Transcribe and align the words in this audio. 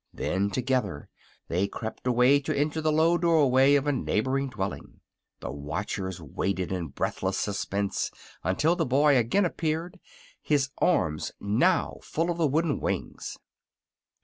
Then 0.11 0.49
together 0.49 1.09
they 1.47 1.67
crept 1.67 2.07
away 2.07 2.39
to 2.39 2.57
enter 2.57 2.81
the 2.81 2.91
low 2.91 3.19
doorway 3.19 3.75
of 3.75 3.85
a 3.85 3.91
neighboring 3.91 4.49
dwelling. 4.49 5.01
The 5.41 5.51
watchers 5.51 6.19
waited 6.19 6.71
in 6.71 6.87
breathless 6.87 7.37
suspense 7.37 8.09
until 8.43 8.75
the 8.75 8.83
boy 8.87 9.15
again 9.15 9.45
appeared, 9.45 9.99
his 10.41 10.69
arms 10.79 11.31
now 11.39 11.99
full 12.01 12.31
of 12.31 12.39
the 12.39 12.47
wooden 12.47 12.79
wings. 12.79 13.37